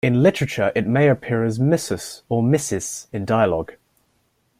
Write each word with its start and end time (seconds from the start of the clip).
In 0.03 0.23
literature 0.23 0.71
it 0.75 0.87
may 0.87 1.07
appear 1.09 1.43
as 1.45 1.59
"missus" 1.59 2.23
or 2.27 2.41
"missis" 2.41 3.05
in 3.13 3.23
dialogue. 3.23 3.73